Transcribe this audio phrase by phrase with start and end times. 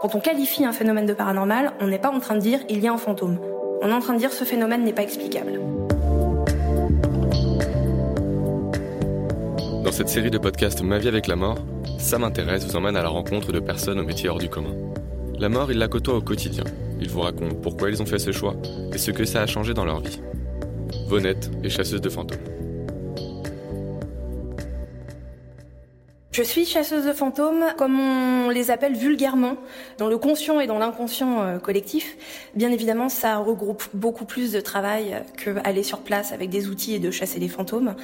[0.00, 2.78] Quand on qualifie un phénomène de paranormal, on n'est pas en train de dire il
[2.78, 3.40] y a un fantôme.
[3.82, 5.60] On est en train de dire ce phénomène n'est pas explicable.
[9.84, 11.58] Dans cette série de podcasts Ma vie avec la mort,
[11.98, 14.74] ça m'intéresse vous emmène à la rencontre de personnes au métier hors du commun.
[15.36, 16.64] La mort, ils la côtoient au quotidien.
[17.00, 18.54] Ils vous racontent pourquoi ils ont fait ce choix
[18.92, 20.20] et ce que ça a changé dans leur vie.
[21.08, 22.38] Vonette est chasseuse de fantômes.
[26.38, 29.56] Je suis chasseuse de fantômes, comme on les appelle vulgairement,
[29.98, 32.16] dans le conscient et dans l'inconscient euh, collectif.
[32.54, 36.94] Bien évidemment, ça regroupe beaucoup plus de travail que aller sur place avec des outils
[36.94, 37.96] et de chasser des fantômes.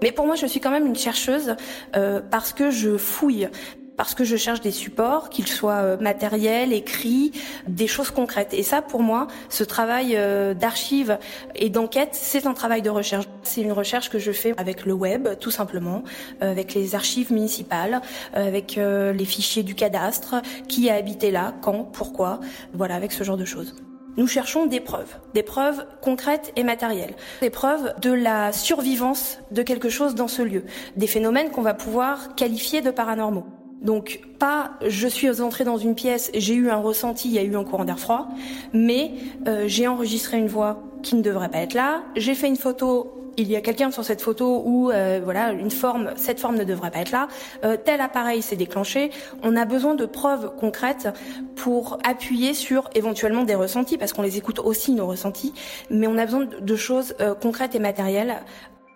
[0.00, 1.56] Mais pour moi, je suis quand même une chercheuse
[1.96, 3.48] euh, parce que je fouille,
[3.96, 7.32] parce que je cherche des supports, qu'ils soient euh, matériels, écrits,
[7.68, 8.54] des choses concrètes.
[8.54, 11.18] Et ça, pour moi, ce travail euh, d'archives
[11.54, 13.26] et d'enquête, c'est un travail de recherche.
[13.42, 16.02] C'est une recherche que je fais avec le web, tout simplement,
[16.42, 18.00] euh, avec les archives municipales,
[18.34, 20.36] avec les fichiers du cadastre,
[20.68, 22.40] qui a habité là, quand, pourquoi,
[22.72, 23.74] voilà, avec ce genre de choses.
[24.16, 29.62] Nous cherchons des preuves, des preuves concrètes et matérielles, des preuves de la survivance de
[29.62, 30.64] quelque chose dans ce lieu,
[30.96, 33.46] des phénomènes qu'on va pouvoir qualifier de paranormaux.
[33.82, 37.42] Donc pas je suis entrée dans une pièce, j'ai eu un ressenti, il y a
[37.42, 38.28] eu un courant d'air froid,
[38.72, 39.12] mais
[39.46, 43.18] euh, j'ai enregistré une voix qui ne devrait pas être là, j'ai fait une photo
[43.38, 46.64] il y a quelqu'un sur cette photo où euh, voilà une forme, cette forme ne
[46.64, 47.28] devrait pas être là.
[47.64, 49.10] Euh, tel appareil s'est déclenché.
[49.42, 51.08] On a besoin de preuves concrètes
[51.56, 55.54] pour appuyer sur éventuellement des ressentis, parce qu'on les écoute aussi nos ressentis,
[55.88, 58.42] mais on a besoin de choses concrètes et matérielles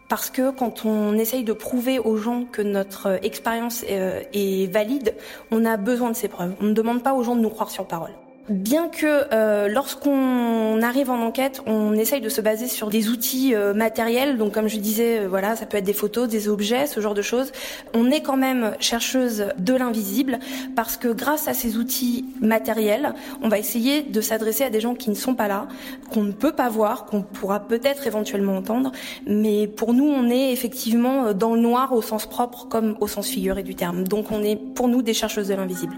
[0.08, 5.14] parce que quand on essaye de prouver aux gens que notre expérience euh, est valide,
[5.50, 6.54] on a besoin de ces preuves.
[6.60, 8.12] On ne demande pas aux gens de nous croire sur parole.
[8.48, 13.56] Bien que euh, lorsqu'on arrive en enquête, on essaye de se baser sur des outils
[13.56, 16.86] euh, matériels, donc comme je disais, euh, voilà, ça peut être des photos, des objets,
[16.86, 17.50] ce genre de choses.
[17.92, 20.38] On est quand même chercheuse de l'invisible
[20.76, 24.94] parce que grâce à ces outils matériels, on va essayer de s'adresser à des gens
[24.94, 25.66] qui ne sont pas là,
[26.12, 28.92] qu'on ne peut pas voir, qu'on pourra peut-être éventuellement entendre,
[29.26, 33.26] mais pour nous, on est effectivement dans le noir au sens propre comme au sens
[33.26, 34.06] figuré du terme.
[34.06, 35.96] Donc on est pour nous des chercheuses de l'invisible.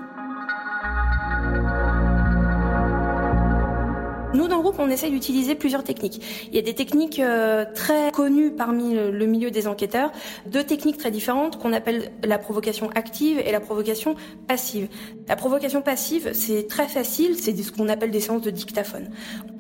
[4.69, 6.21] Groupe, on essaye d'utiliser plusieurs techniques.
[6.49, 10.13] Il y a des techniques euh, très connues parmi le, milieu des enquêteurs,
[10.47, 14.15] deux techniques très différentes qu'on appelle la provocation active et la provocation
[14.47, 14.89] passive.
[15.27, 19.11] La provocation passive, c'est très facile, c'est ce qu'on appelle des séances de dictaphone.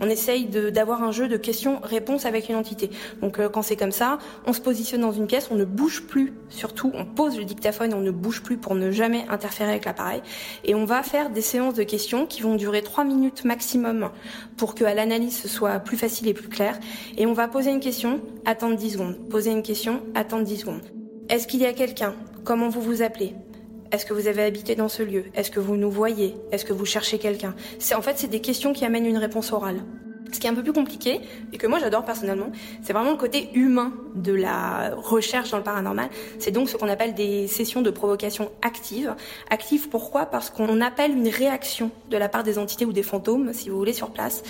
[0.01, 2.91] On essaye d'avoir un jeu de questions-réponses avec une entité.
[3.21, 6.03] Donc euh, quand c'est comme ça, on se positionne dans une pièce, on ne bouge
[6.07, 9.85] plus, surtout on pose le dictaphone, on ne bouge plus pour ne jamais interférer avec
[9.85, 10.23] l'appareil,
[10.65, 14.11] et on va faire des séances de questions qui vont durer trois minutes maximum
[14.57, 16.77] pour que l'analyse soit plus facile et plus clair.
[17.17, 19.17] Et on va poser une question, attendre 10 secondes.
[19.31, 20.83] Poser une question, attendre 10 secondes.
[21.29, 22.15] Est-ce qu'il y a quelqu'un?
[22.45, 23.35] Comment vous vous appelez?
[23.93, 25.25] Est-ce que vous avez habité dans ce lieu?
[25.35, 26.35] Est-ce que vous nous voyez?
[26.51, 27.55] Est-ce que vous cherchez quelqu'un?
[27.97, 29.83] En fait c'est des questions qui amènent une réponse orale.
[30.33, 31.21] Ce qui est un peu plus compliqué,
[31.53, 32.51] et que moi j'adore personnellement,
[32.83, 36.09] c'est vraiment le côté humain de la recherche dans le paranormal.
[36.39, 39.15] C'est donc ce qu'on appelle des sessions de provocation active.
[39.51, 40.27] Active pourquoi?
[40.27, 43.79] Parce qu'on appelle une réaction de la part des entités ou des fantômes, si vous
[43.79, 44.43] voulez, sur place.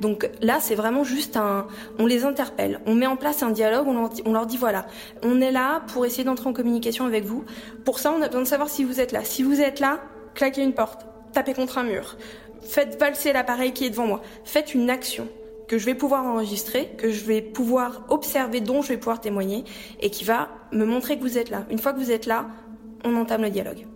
[0.00, 1.66] Donc là, c'est vraiment juste un...
[1.98, 4.86] On les interpelle, on met en place un dialogue, on leur dit voilà,
[5.22, 7.44] on est là pour essayer d'entrer en communication avec vous.
[7.84, 9.24] Pour ça, on a besoin de savoir si vous êtes là.
[9.24, 10.00] Si vous êtes là,
[10.34, 12.16] claquez une porte, tapez contre un mur
[12.66, 14.22] Faites valser l'appareil qui est devant moi.
[14.44, 15.28] Faites une action
[15.68, 19.64] que je vais pouvoir enregistrer, que je vais pouvoir observer, dont je vais pouvoir témoigner,
[20.00, 21.64] et qui va me montrer que vous êtes là.
[21.70, 22.46] Une fois que vous êtes là,
[23.04, 23.86] on entame le dialogue.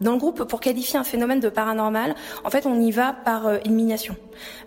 [0.00, 2.14] Dans le groupe, pour qualifier un phénomène de paranormal,
[2.44, 4.14] en fait, on y va par euh, élimination.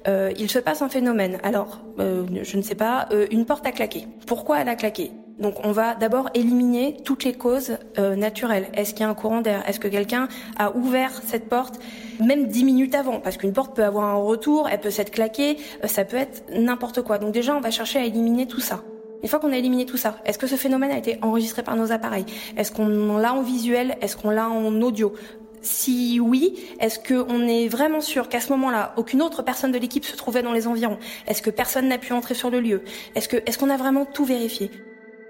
[0.08, 1.38] Euh, il se passe un phénomène.
[1.44, 4.08] Alors, euh, je ne sais pas, une porte a claqué.
[4.26, 5.12] Pourquoi elle a claqué?
[5.40, 8.68] Donc on va d'abord éliminer toutes les causes euh, naturelles.
[8.74, 9.68] Est-ce qu'il y a un courant d'air?
[9.68, 10.28] Est-ce que quelqu'un
[10.58, 11.80] a ouvert cette porte
[12.20, 13.20] même dix minutes avant?
[13.20, 16.44] Parce qu'une porte peut avoir un retour, elle peut s'être claquée, euh, ça peut être
[16.54, 17.18] n'importe quoi.
[17.18, 18.84] Donc déjà on va chercher à éliminer tout ça.
[19.22, 21.76] Une fois qu'on a éliminé tout ça, est-ce que ce phénomène a été enregistré par
[21.76, 22.26] nos appareils?
[22.56, 23.98] Est-ce qu'on l'a en visuel?
[24.02, 25.14] Est-ce qu'on l'a en audio?
[25.62, 30.06] Si oui, est-ce qu'on est vraiment sûr qu'à ce moment-là, aucune autre personne de l'équipe
[30.06, 30.98] se trouvait dans les environs?
[31.28, 32.82] Est-ce que personne n'a pu entrer sur le lieu?
[33.14, 34.72] Est-ce qu'on a vraiment tout vérifié?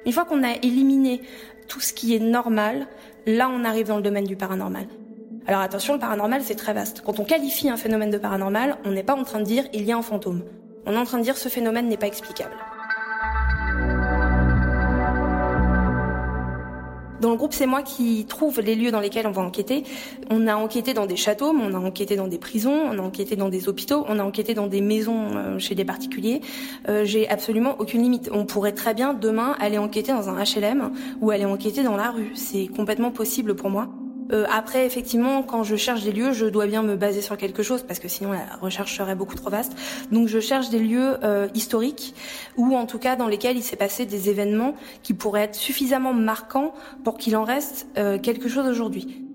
[0.05, 1.21] Une fois qu'on a éliminé
[1.67, 2.87] tout ce qui est normal,
[3.25, 4.87] là on arrive dans le domaine du paranormal.
[5.47, 7.01] Alors attention, le paranormal c'est très vaste.
[7.01, 9.83] Quand on qualifie un phénomène de paranormal, on n'est pas en train de dire il
[9.83, 10.43] y a un fantôme.
[10.85, 12.55] On est en train de dire ce phénomène n'est pas explicable.
[17.21, 19.83] Dans le groupe, c'est moi qui trouve les lieux dans lesquels on va enquêter.
[20.29, 23.35] On a enquêté dans des châteaux, on a enquêté dans des prisons, on a enquêté
[23.35, 26.39] dans des hôpitaux, on a enquêté dans des maisons euh, chez des particuliers.
[26.87, 28.29] Euh, J'ai absolument aucune limite.
[28.31, 32.11] On pourrait très bien demain aller enquêter dans un HLM ou aller enquêter dans la
[32.11, 32.31] rue.
[32.35, 33.89] C'est complètement possible pour moi.
[34.31, 37.63] Euh, après, effectivement, quand je cherche des lieux, je dois bien me baser sur quelque
[37.63, 39.75] chose parce que sinon la recherche serait beaucoup trop vaste.
[40.11, 42.13] Donc, je cherche des lieux euh, historiques
[42.57, 46.13] ou en tout cas dans lesquels il s'est passé des événements qui pourraient être suffisamment
[46.13, 46.73] marquants
[47.03, 49.28] pour qu'il en reste euh, quelque chose aujourd'hui.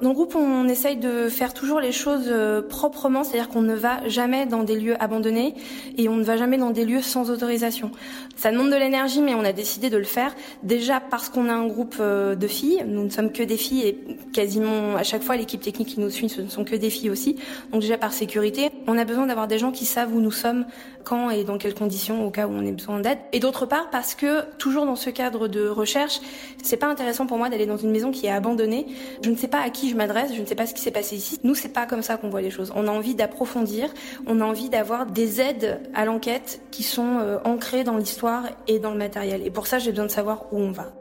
[0.00, 3.74] Dans le groupe, on essaye de faire toujours les choses euh, proprement, c'est-à-dire qu'on ne
[3.74, 5.56] va jamais dans des lieux abandonnés
[5.96, 7.90] et on ne va jamais dans des lieux sans autorisation.
[8.36, 10.36] Ça demande de l'énergie, mais on a décidé de le faire.
[10.62, 13.88] Déjà parce qu'on a un groupe euh, de filles, nous ne sommes que des filles
[13.88, 13.98] et
[14.32, 17.10] quasiment à chaque fois l'équipe technique qui nous suit, ce ne sont que des filles
[17.10, 17.34] aussi.
[17.72, 20.64] Donc déjà par sécurité, on a besoin d'avoir des gens qui savent où nous sommes,
[21.02, 23.18] quand et dans quelles conditions, au cas où on ait besoin d'aide.
[23.32, 26.20] Et d'autre part parce que toujours dans ce cadre de recherche,
[26.62, 28.86] c'est pas intéressant pour moi d'aller dans une maison qui est abandonnée.
[29.24, 30.90] Je ne sais pas à qui je m'adresse, je ne sais pas ce qui s'est
[30.90, 31.40] passé ici.
[31.44, 32.72] Nous, c'est pas comme ça qu'on voit les choses.
[32.74, 33.88] On a envie d'approfondir,
[34.26, 38.78] on a envie d'avoir des aides à l'enquête qui sont euh, ancrées dans l'histoire et
[38.78, 39.42] dans le matériel.
[39.44, 40.92] Et pour ça, j'ai besoin de savoir où on va.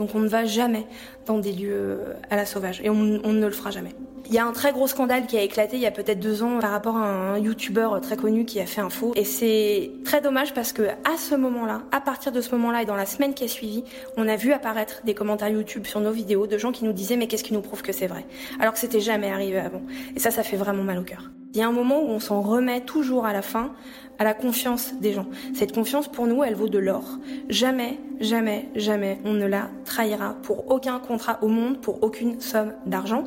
[0.00, 0.86] Donc on ne va jamais
[1.26, 3.90] dans des lieux euh, à la sauvage et on, ne le fera jamais.
[4.28, 6.42] Il y a un très gros scandale qui a éclaté il y a peut-être deux
[6.42, 9.90] ans par rapport à un youtubeur très connu qui a fait un faux et c'est
[10.06, 13.04] très dommage parce que à ce moment-là, à partir de ce moment-là et dans la
[13.04, 13.84] semaine qui a suivi,
[14.16, 17.16] on a vu apparaître des commentaires YouTube sur nos vidéos de gens qui nous disaient
[17.16, 18.24] mais qu'est-ce qui nous prouve que c'est vrai?
[18.58, 19.82] Alors que c'était jamais arrivé avant
[20.16, 21.30] et ça ça fait vraiment mal au cœur.
[21.52, 23.72] Il y a un moment où on s'en remet toujours à la fin
[24.20, 25.26] à la confiance des gens.
[25.54, 27.18] Cette confiance, pour nous, elle vaut de l'or.
[27.48, 32.74] Jamais, jamais, jamais on ne la trahira pour aucun contrat au monde, pour aucune somme
[32.84, 33.24] d'argent.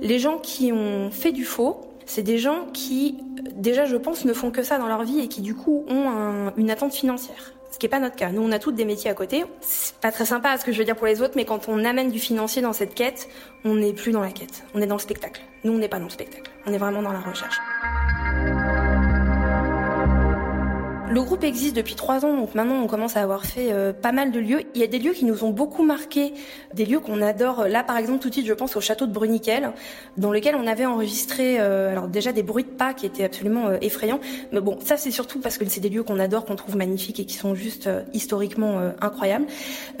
[0.00, 3.18] Les gens qui ont fait du faux, c'est des gens qui,
[3.54, 6.50] déjà, je pense, ne font que ça dans leur vie et qui, du coup, ont
[6.56, 7.52] une attente financière.
[7.70, 8.30] Ce qui n'est pas notre cas.
[8.30, 9.44] Nous, on a toutes des métiers à côté.
[9.60, 11.84] C'est pas très sympa ce que je veux dire pour les autres, mais quand on
[11.84, 13.28] amène du financier dans cette quête,
[13.64, 14.64] on n'est plus dans la quête.
[14.74, 15.42] On est dans le spectacle.
[15.64, 16.50] Nous, on n'est pas dans le spectacle.
[16.66, 17.58] On est vraiment dans la recherche.
[21.10, 24.12] Le groupe existe depuis trois ans, donc maintenant on commence à avoir fait euh, pas
[24.12, 24.62] mal de lieux.
[24.76, 26.32] Il y a des lieux qui nous ont beaucoup marqué,
[26.72, 27.66] des lieux qu'on adore.
[27.66, 29.72] Là, par exemple, tout de suite, je pense au château de Bruniquel,
[30.18, 33.66] dans lequel on avait enregistré, euh, alors déjà des bruits de pas qui étaient absolument
[33.66, 34.20] euh, effrayants.
[34.52, 37.18] Mais bon, ça c'est surtout parce que c'est des lieux qu'on adore, qu'on trouve magnifiques
[37.18, 39.46] et qui sont juste historiquement incroyables.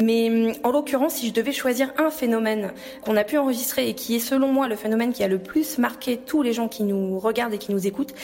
[0.00, 2.70] Mais hum, en l'occurrence, si je devais choisir un phénomène
[3.02, 5.78] qu'on a pu enregistrer et qui est selon moi le phénomène qui a le plus
[5.78, 8.14] marqué tous les gens qui nous regardent et qui nous écoutent,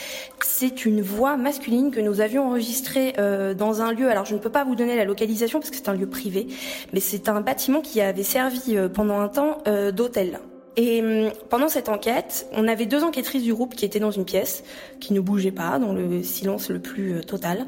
[0.44, 2.75] c'est une voix masculine que nous avions enregistrée
[3.18, 4.10] euh, dans un lieu.
[4.10, 6.46] Alors je ne peux pas vous donner la localisation parce que c'est un lieu privé,
[6.92, 10.40] mais c'est un bâtiment qui avait servi euh, pendant un temps euh, d'hôtel.
[10.76, 14.24] Et hum, pendant cette enquête, on avait deux enquêtrices du groupe qui étaient dans une
[14.24, 14.62] pièce,
[15.00, 17.66] qui ne bougeaient pas, dans le silence le plus total.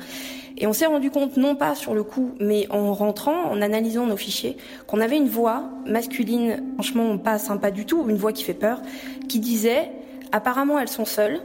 [0.60, 4.06] Et on s'est rendu compte, non pas sur le coup, mais en rentrant, en analysant
[4.06, 4.56] nos fichiers,
[4.88, 8.82] qu'on avait une voix masculine, franchement pas sympa du tout, une voix qui fait peur,
[9.28, 9.92] qui disait,
[10.32, 11.40] apparemment elles sont seules,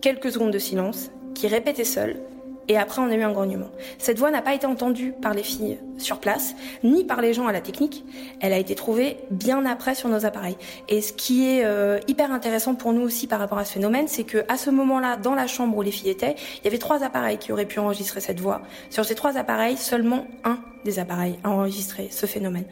[0.00, 2.16] quelques secondes de silence, qui répétait seule,
[2.68, 3.68] et après, on a eu un grognement.
[3.98, 6.54] Cette voix n'a pas été entendue par les filles sur place,
[6.84, 8.04] ni par les gens à la technique.
[8.40, 10.56] Elle a été trouvée bien après sur nos appareils.
[10.88, 14.06] Et ce qui est euh, hyper intéressant pour nous aussi par rapport à ce phénomène,
[14.06, 16.78] c'est que à ce moment-là, dans la chambre où les filles étaient, il y avait
[16.78, 18.62] trois appareils qui auraient pu enregistrer cette voix.
[18.90, 22.66] Sur ces trois appareils, seulement un des appareils a enregistré ce phénomène.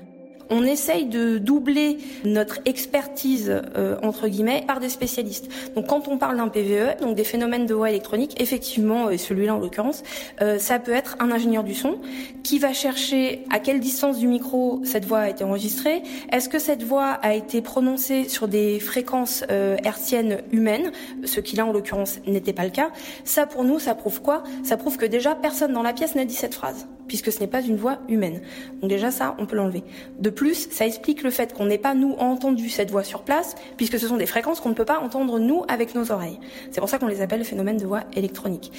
[0.50, 5.48] On essaye de doubler notre expertise euh, entre guillemets par des spécialistes.
[5.74, 9.54] Donc quand on parle d'un PVE, donc des phénomènes de voix électronique, effectivement, et celui-là
[9.54, 10.02] en l'occurrence,
[10.40, 11.98] euh, ça peut être un ingénieur du son
[12.42, 16.02] qui va chercher à quelle distance du micro cette voix a été enregistrée.
[16.32, 20.92] Est-ce que cette voix a été prononcée sur des fréquences euh, hertziennes humaines,
[21.24, 22.90] ce qui là en l'occurrence n'était pas le cas?
[23.24, 24.44] Ça pour nous, ça prouve quoi?
[24.62, 27.46] Ça prouve que déjà personne dans la pièce n'a dit cette phrase puisque ce n'est
[27.46, 28.40] pas une voix humaine.
[28.80, 29.82] Donc déjà ça, on peut l'enlever.
[30.18, 33.54] De plus, ça explique le fait qu'on n'ait pas nous entendu cette voix sur place,
[33.76, 36.38] puisque ce sont des fréquences qu'on ne peut pas entendre nous avec nos oreilles.
[36.70, 38.72] C'est pour ça qu'on les appelle le phénomène de voix électronique.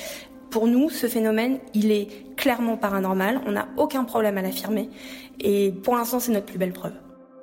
[0.49, 4.89] Pour nous, ce phénomène, il est clairement paranormal, on n'a aucun problème à l'affirmer,
[5.41, 6.93] et pour l'instant, c'est notre plus belle preuve.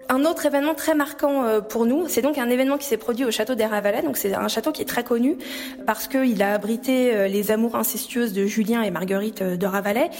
[0.08, 3.24] Un autre événement très marquant euh, pour nous, c'est donc un événement qui s'est produit
[3.24, 4.02] au château des Ravalais.
[4.02, 5.38] Donc c'est un château qui est très connu
[5.86, 10.10] parce qu'il a abrité euh, les amours incestueuses de Julien et Marguerite euh, de Ravalais.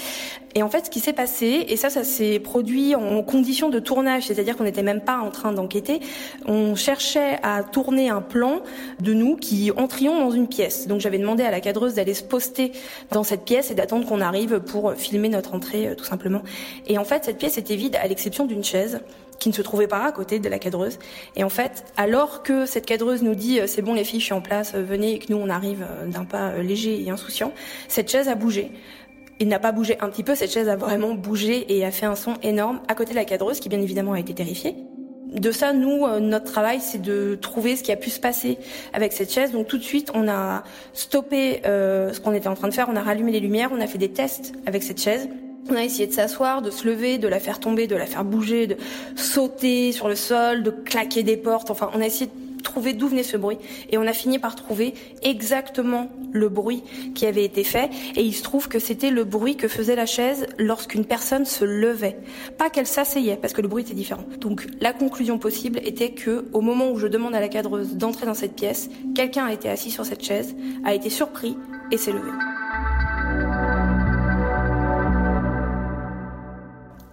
[0.55, 3.77] Et en fait, ce qui s'est passé, et ça, ça s'est produit en condition de
[3.77, 5.99] tournage, c'est-à-dire qu'on n'était même pas en train d'enquêter.
[6.45, 8.61] On cherchait à tourner un plan
[9.01, 10.87] de nous qui entrions dans une pièce.
[10.87, 12.71] Donc j'avais demandé à la cadreuse d'aller se poster
[13.11, 16.41] dans cette pièce et d'attendre qu'on arrive pour filmer notre entrée, tout simplement.
[16.87, 19.01] Et en fait, cette pièce était vide à l'exception d'une chaise
[19.39, 20.99] qui ne se trouvait pas à côté de la cadreuse.
[21.35, 24.25] Et en fait, alors que cette cadreuse nous dit euh, c'est bon les filles, je
[24.25, 27.09] suis en place, euh, venez et que nous on arrive euh, d'un pas léger et
[27.09, 27.53] insouciant,
[27.87, 28.71] cette chaise a bougé.
[29.39, 32.05] Il n'a pas bougé un petit peu, cette chaise a vraiment bougé et a fait
[32.05, 34.75] un son énorme à côté de la cadreuse qui bien évidemment a été terrifiée.
[35.33, 38.57] De ça, nous, notre travail, c'est de trouver ce qui a pu se passer
[38.93, 39.51] avec cette chaise.
[39.51, 40.63] Donc tout de suite, on a
[40.93, 43.87] stoppé ce qu'on était en train de faire, on a rallumé les lumières, on a
[43.87, 45.27] fait des tests avec cette chaise
[45.69, 48.23] On a essayé de s'asseoir, de se lever, de la faire tomber, de la faire
[48.23, 48.77] bouger, de
[49.15, 51.71] sauter sur le sol, de claquer des portes.
[51.71, 53.57] Enfin, on a essayé de trouver d'où venait ce bruit.
[53.89, 54.93] Et on a fini par trouver
[55.23, 56.83] exactement le bruit
[57.15, 57.89] qui avait été fait.
[58.15, 61.65] Et il se trouve que c'était le bruit que faisait la chaise lorsqu'une personne se
[61.65, 62.17] levait.
[62.57, 64.25] Pas qu'elle s'asseyait, parce que le bruit était différent.
[64.39, 68.25] Donc, la conclusion possible était que, au moment où je demande à la cadreuse d'entrer
[68.25, 71.57] dans cette pièce, quelqu'un a été assis sur cette chaise, a été surpris
[71.91, 72.29] et s'est levé.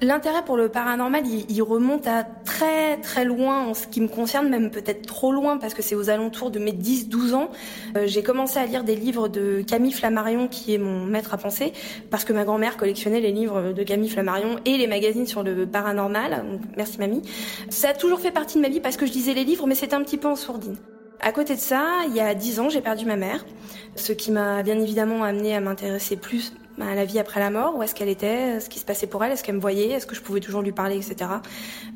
[0.03, 4.49] L'intérêt pour le paranormal, il, remonte à très très loin en ce qui me concerne,
[4.49, 7.51] même peut-être trop loin parce que c'est aux alentours de mes 10-12 ans.
[7.97, 11.37] Euh, j'ai commencé à lire des livres de Camille Flammarion, qui est mon maître à
[11.37, 11.73] penser,
[12.11, 15.67] parce que ma grand-mère collectionnait les livres de Camille Flammarion et les magazines sur le
[15.67, 16.47] paranormal.
[16.77, 17.23] merci mamie.
[17.69, 19.77] Ça a toujours fait partie de ma vie parce que je lisais les livres, mais
[19.77, 20.79] c'était un petit peu en sourdine.
[21.21, 23.47] À côté de ça, il y a 10 ans, j'ai perdu ma mère,
[23.95, 27.77] ce qui m'a bien évidemment amené à m'intéresser plus à la vie après la mort,
[27.77, 30.07] où est-ce qu'elle était, ce qui se passait pour elle, est-ce qu'elle me voyait, est-ce
[30.07, 31.31] que je pouvais toujours lui parler, etc.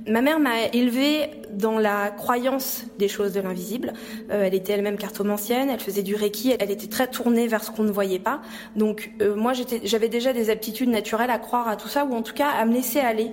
[0.07, 3.93] Ma mère m'a élevée dans la croyance des choses de l'invisible.
[4.31, 7.71] Euh, elle était elle-même cartomancienne, elle faisait du reiki, elle était très tournée vers ce
[7.71, 8.43] qu'on ne voyait pas.
[8.77, 9.53] Donc euh, moi
[9.85, 12.65] j'avais déjà des aptitudes naturelles à croire à tout ça, ou en tout cas à
[12.65, 13.33] me laisser aller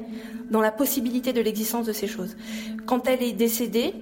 [0.49, 2.35] dans la possibilité de l'existence de ces choses.
[2.85, 3.93] Quand elle est décédée,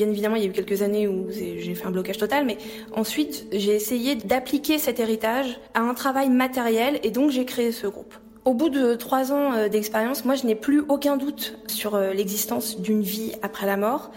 [0.00, 2.56] bien évidemment, il y a eu quelques années où j'ai fait un blocage total, mais
[2.92, 7.86] ensuite, j'ai essayé d'appliquer cet héritage à un travail matériel et donc j'ai créé ce
[7.86, 8.14] groupe.
[8.46, 12.14] Au bout de trois ans euh, d'expérience, moi, je n'ai plus aucun doute sur euh,
[12.14, 14.10] l'existence d'une vie après la mort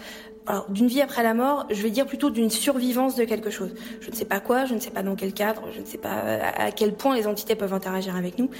[0.46, 3.74] alors d'une vie après la mort, je vais dire plutôt d'une survivance de quelque chose.
[4.00, 5.98] Je ne sais pas quoi, je ne sais pas dans quel cadre, je ne sais
[5.98, 8.50] pas à quel point les entités peuvent interagir avec nous,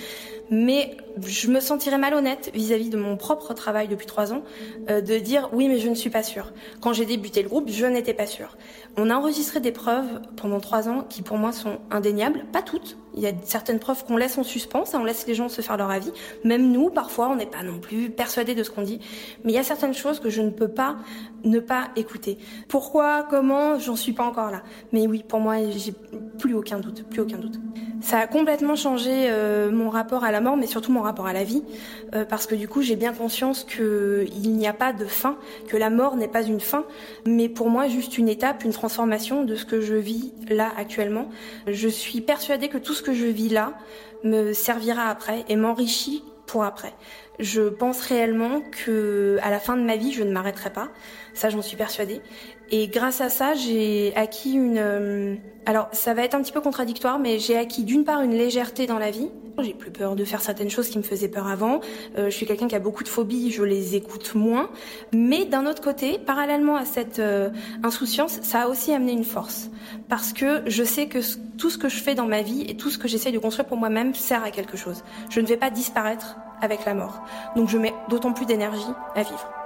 [0.50, 4.42] mais je me sentirais malhonnête vis-à-vis de mon propre travail depuis trois ans
[4.88, 6.52] euh, de dire oui mais je ne suis pas sûre.
[6.80, 8.56] Quand j'ai débuté le groupe, je n'étais pas sûre.
[8.96, 12.96] On a enregistré des preuves pendant trois ans qui pour moi sont indéniables, pas toutes.
[13.16, 15.62] Il y a certaines preuves qu'on laisse en suspens, ça on laisse les gens se
[15.62, 16.12] faire leur avis.
[16.44, 19.00] Même nous, parfois, on n'est pas non plus persuadés de ce qu'on dit.
[19.44, 20.96] Mais il y a certaines choses que je ne peux pas
[21.44, 22.38] ne pas écouter.
[22.68, 24.62] Pourquoi, comment, j'en suis pas encore là.
[24.92, 25.94] Mais oui, pour moi, j'ai
[26.38, 27.60] plus aucun doute, plus aucun doute.
[28.00, 31.32] Ça a complètement changé euh, mon rapport à la mort, mais surtout mon rapport à
[31.32, 31.62] la vie,
[32.14, 35.78] euh, parce que du coup, j'ai bien conscience qu'il n'y a pas de fin, que
[35.78, 36.84] la mort n'est pas une fin,
[37.26, 41.30] mais pour moi juste une étape, une transformation de ce que je vis là actuellement.
[41.66, 43.74] Je suis persuadée que tout ce que je vis là
[44.24, 46.94] me servira après et m'enrichit pour après.
[47.40, 50.88] Je pense réellement que à la fin de ma vie, je ne m'arrêterai pas.
[51.34, 52.20] Ça, j'en suis persuadée.
[52.70, 54.78] Et grâce à ça, j'ai acquis une.
[54.78, 55.34] Euh,
[55.66, 58.86] alors, ça va être un petit peu contradictoire, mais j'ai acquis d'une part une légèreté
[58.86, 59.30] dans la vie.
[59.60, 61.80] J'ai plus peur de faire certaines choses qui me faisaient peur avant.
[62.18, 64.68] Euh, je suis quelqu'un qui a beaucoup de phobies, je les écoute moins.
[65.12, 67.50] Mais d'un autre côté, parallèlement à cette euh,
[67.82, 69.70] insouciance, ça a aussi amené une force.
[70.08, 71.18] Parce que je sais que
[71.56, 73.66] tout ce que je fais dans ma vie et tout ce que j'essaie de construire
[73.66, 75.04] pour moi-même sert à quelque chose.
[75.30, 77.22] Je ne vais pas disparaître avec la mort.
[77.54, 79.63] Donc je mets d'autant plus d'énergie à vivre.